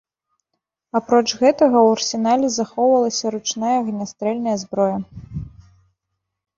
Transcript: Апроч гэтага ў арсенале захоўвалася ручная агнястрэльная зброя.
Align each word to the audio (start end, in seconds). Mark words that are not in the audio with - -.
Апроч 0.99 1.27
гэтага 1.41 1.77
ў 1.83 1.87
арсенале 1.99 2.47
захоўвалася 2.57 3.25
ручная 3.37 3.75
агнястрэльная 3.83 4.57
зброя. 4.67 4.97